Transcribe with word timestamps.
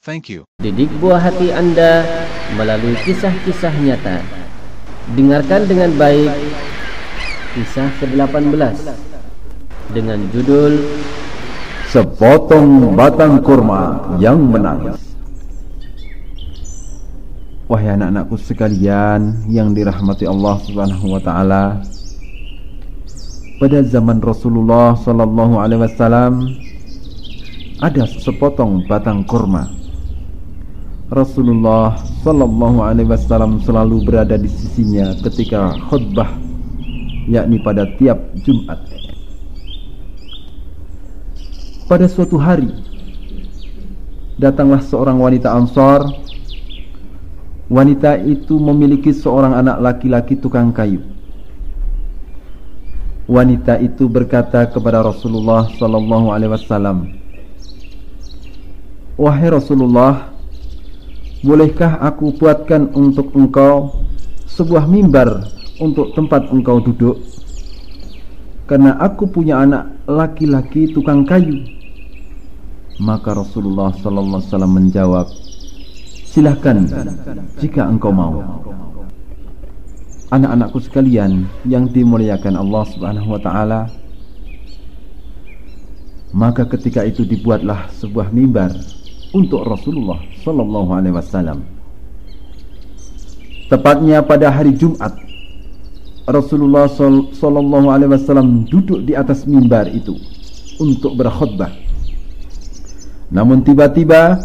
Thank 0.00 0.32
you. 0.32 0.48
Didik 0.64 0.88
buah 0.96 1.20
hati 1.20 1.52
Anda 1.52 2.00
melalui 2.56 2.96
kisah-kisah 3.04 3.84
nyata. 3.84 4.24
Dengarkan 5.12 5.68
dengan 5.68 5.92
baik 6.00 6.32
kisah 7.52 7.92
ke-18 8.00 8.96
dengan 9.92 10.24
judul 10.32 10.80
Sepotong 11.92 12.96
batang 12.96 13.44
kurma 13.44 14.16
yang 14.16 14.40
menangis. 14.40 14.96
Wahai 17.68 17.92
anak-anakku 17.92 18.40
sekalian 18.40 19.44
yang 19.52 19.76
dirahmati 19.76 20.24
Allah 20.24 20.64
Subhanahu 20.64 21.12
wa 21.12 21.20
taala. 21.20 21.64
Pada 23.60 23.84
zaman 23.84 24.24
Rasulullah 24.24 24.96
sallallahu 24.96 25.60
alaihi 25.60 25.84
wasallam 25.84 26.56
ada 27.84 28.08
sepotong 28.08 28.88
batang 28.88 29.28
kurma 29.28 29.79
Rasulullah 31.10 31.98
Sallallahu 32.22 32.86
Alaihi 32.86 33.10
Wasallam 33.10 33.58
selalu 33.66 34.06
berada 34.06 34.38
di 34.38 34.46
sisinya 34.46 35.10
ketika 35.18 35.74
khutbah, 35.90 36.38
yakni 37.26 37.58
pada 37.58 37.82
tiap 37.98 38.14
Jumat. 38.46 38.78
Pada 41.90 42.06
suatu 42.06 42.38
hari, 42.38 42.70
datanglah 44.38 44.78
seorang 44.86 45.18
wanita 45.18 45.50
Ansar. 45.50 46.06
Wanita 47.66 48.14
itu 48.22 48.62
memiliki 48.62 49.10
seorang 49.10 49.58
anak 49.58 49.82
laki-laki 49.82 50.38
tukang 50.38 50.70
kayu. 50.70 51.02
Wanita 53.26 53.82
itu 53.82 54.06
berkata 54.06 54.62
kepada 54.70 55.02
Rasulullah 55.02 55.66
Sallallahu 55.74 56.30
Alaihi 56.30 56.54
Wasallam, 56.54 57.18
"Wahai 59.18 59.50
Rasulullah, 59.50 60.29
Bolehkah 61.40 61.96
aku 62.04 62.36
buatkan 62.36 62.92
untuk 62.92 63.32
engkau 63.32 63.96
sebuah 64.44 64.84
mimbar 64.84 65.48
untuk 65.80 66.12
tempat 66.12 66.52
engkau 66.52 66.84
duduk? 66.84 67.16
Karena 68.68 69.00
aku 69.00 69.24
punya 69.24 69.64
anak 69.64 69.88
laki-laki 70.04 70.92
tukang 70.92 71.24
kayu. 71.24 71.64
Maka 73.00 73.32
Rasulullah 73.32 73.88
sallallahu 73.96 74.36
alaihi 74.36 74.52
wasallam 74.52 74.74
menjawab, 74.76 75.26
"Silahkan 76.28 76.84
jika 77.56 77.88
engkau 77.88 78.12
mau." 78.12 78.44
Anak-anakku 80.28 80.76
sekalian 80.84 81.48
yang 81.64 81.88
dimuliakan 81.88 82.60
Allah 82.60 82.84
Subhanahu 82.84 83.32
wa 83.32 83.40
taala, 83.40 83.80
maka 86.36 86.68
ketika 86.68 87.00
itu 87.08 87.24
dibuatlah 87.24 87.88
sebuah 87.96 88.28
mimbar 88.28 88.76
untuk 89.30 89.62
Rasulullah 89.62 90.18
sallallahu 90.42 90.90
alaihi 90.90 91.14
wasallam. 91.14 91.62
Tepatnya 93.70 94.18
pada 94.26 94.50
hari 94.50 94.74
Jumat 94.74 95.14
Rasulullah 96.26 96.90
sallallahu 96.90 97.86
alaihi 97.90 98.10
wasallam 98.10 98.66
duduk 98.66 99.06
di 99.06 99.14
atas 99.14 99.46
mimbar 99.46 99.86
itu 99.90 100.18
untuk 100.82 101.14
berkhutbah. 101.14 101.70
Namun 103.30 103.62
tiba-tiba 103.62 104.38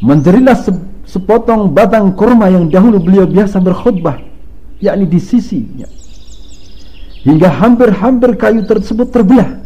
menjerilah 0.00 0.56
sepotong 1.04 1.68
batang 1.68 2.16
kurma 2.16 2.48
yang 2.48 2.72
dahulu 2.72 2.96
beliau 2.96 3.28
biasa 3.28 3.60
berkhutbah, 3.60 4.16
yakni 4.80 5.04
di 5.04 5.20
sisinya. 5.20 5.88
Hingga 7.22 7.48
hampir-hampir 7.60 8.34
kayu 8.34 8.66
tersebut 8.66 9.12
terbelah. 9.12 9.62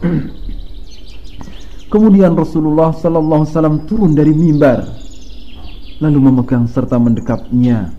Kemudian 1.90 2.38
Rasulullah 2.38 2.94
sallallahu 2.94 3.42
alaihi 3.50 3.82
turun 3.90 4.14
dari 4.14 4.30
mimbar 4.30 4.86
lalu 5.98 6.18
memegang 6.22 6.70
serta 6.70 6.96
mendekapnya. 7.02 7.90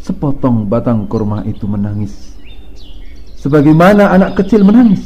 Sepotong 0.00 0.64
batang 0.64 1.04
kurma 1.04 1.44
itu 1.44 1.68
menangis 1.68 2.28
sebagaimana 3.38 4.10
anak 4.12 4.40
kecil 4.42 4.66
menangis. 4.66 5.04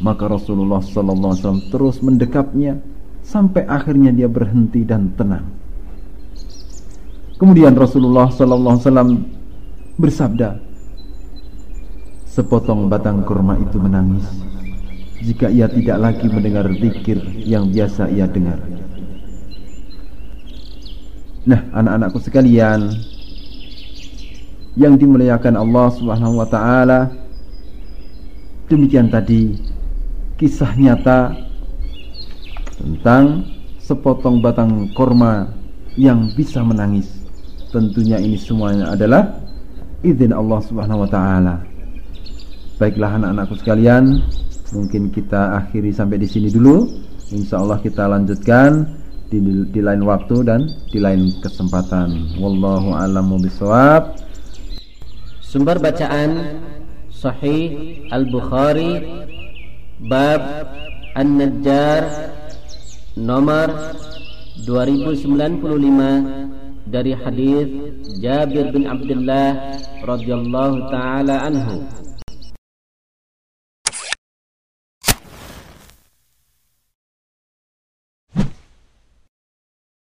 Maka 0.00 0.30
Rasulullah 0.30 0.82
sallallahu 0.82 1.32
alaihi 1.32 1.70
terus 1.70 1.98
mendekapnya 2.04 2.78
sampai 3.24 3.66
akhirnya 3.66 4.12
dia 4.14 4.28
berhenti 4.30 4.84
dan 4.86 5.10
tenang. 5.18 5.48
Kemudian 7.34 7.74
Rasulullah 7.74 8.30
sallallahu 8.30 8.78
alaihi 8.78 9.16
bersabda, 9.98 10.50
sepotong 12.30 12.86
batang 12.86 13.26
kurma 13.26 13.58
itu 13.58 13.80
menangis 13.80 14.53
jika 15.24 15.48
ia 15.48 15.64
tidak 15.64 15.96
lagi 15.96 16.26
mendengar 16.28 16.68
zikir 16.68 17.16
yang 17.40 17.72
biasa 17.72 18.12
ia 18.12 18.28
dengar. 18.28 18.60
Nah, 21.44 21.60
anak-anakku 21.72 22.20
sekalian 22.20 22.92
yang 24.76 25.00
dimuliakan 25.00 25.56
Allah 25.56 25.86
Subhanahu 25.96 26.40
wa 26.40 26.48
taala, 26.48 27.12
demikian 28.68 29.08
tadi 29.08 29.56
kisah 30.36 30.72
nyata 30.76 31.36
tentang 32.80 33.48
sepotong 33.80 34.40
batang 34.44 34.88
korma 34.92 35.48
yang 35.96 36.32
bisa 36.32 36.60
menangis. 36.64 37.08
Tentunya 37.72 38.20
ini 38.20 38.36
semuanya 38.40 38.92
adalah 38.92 39.40
izin 40.04 40.32
Allah 40.32 40.60
Subhanahu 40.64 41.04
wa 41.04 41.10
taala. 41.10 41.54
Baiklah 42.80 43.20
anak-anakku 43.20 43.54
sekalian, 43.62 44.24
mungkin 44.72 45.12
kita 45.12 45.60
akhiri 45.60 45.92
sampai 45.92 46.22
di 46.22 46.28
sini 46.30 46.48
dulu. 46.48 46.88
Insya 47.34 47.60
Allah 47.60 47.82
kita 47.82 48.08
lanjutkan 48.08 48.86
di, 49.28 49.42
di 49.68 49.80
lain 49.82 50.06
waktu 50.06 50.46
dan 50.46 50.70
di 50.88 51.02
lain 51.02 51.34
kesempatan. 51.42 52.38
Wallahu 52.38 52.94
a'lam 52.94 53.34
bishawab. 53.42 54.14
Sumber 55.42 55.82
bacaan 55.82 56.62
Sahih 57.10 58.06
Al-Bukhari 58.10 59.02
bab 60.06 60.42
An-Najjar 61.14 62.02
nomor 63.14 63.70
2095 64.66 66.90
dari 66.90 67.14
hadis 67.14 67.70
Jabir 68.18 68.74
bin 68.74 68.90
Abdullah 68.90 69.78
radhiyallahu 70.04 70.90
taala 70.90 71.48
anhu 71.48 71.86